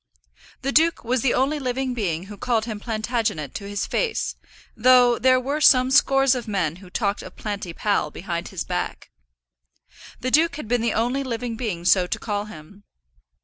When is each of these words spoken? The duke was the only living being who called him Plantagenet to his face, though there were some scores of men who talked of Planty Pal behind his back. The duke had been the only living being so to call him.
The 0.63 0.71
duke 0.71 1.03
was 1.03 1.21
the 1.21 1.35
only 1.35 1.59
living 1.59 1.93
being 1.93 2.23
who 2.23 2.35
called 2.35 2.65
him 2.65 2.79
Plantagenet 2.79 3.53
to 3.53 3.69
his 3.69 3.85
face, 3.85 4.35
though 4.75 5.19
there 5.19 5.39
were 5.39 5.61
some 5.61 5.91
scores 5.91 6.33
of 6.33 6.47
men 6.47 6.77
who 6.77 6.89
talked 6.89 7.21
of 7.21 7.35
Planty 7.35 7.71
Pal 7.71 8.09
behind 8.09 8.47
his 8.47 8.63
back. 8.63 9.11
The 10.19 10.31
duke 10.31 10.55
had 10.55 10.67
been 10.67 10.81
the 10.81 10.95
only 10.95 11.23
living 11.23 11.55
being 11.55 11.85
so 11.85 12.07
to 12.07 12.17
call 12.17 12.45
him. 12.45 12.83